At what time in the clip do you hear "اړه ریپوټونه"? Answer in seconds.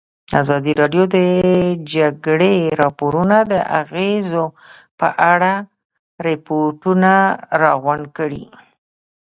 5.33-7.11